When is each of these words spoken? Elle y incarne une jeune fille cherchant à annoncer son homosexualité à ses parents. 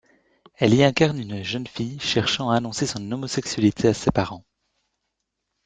Elle 0.55 0.73
y 0.73 0.83
incarne 0.83 1.19
une 1.19 1.43
jeune 1.43 1.67
fille 1.67 1.99
cherchant 1.99 2.49
à 2.49 2.55
annoncer 2.55 2.87
son 2.87 3.11
homosexualité 3.11 3.89
à 3.89 3.93
ses 3.93 4.09
parents. 4.09 4.43